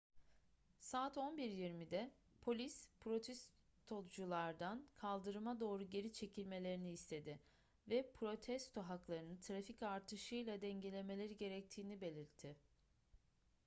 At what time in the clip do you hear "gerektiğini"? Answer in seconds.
11.37-12.01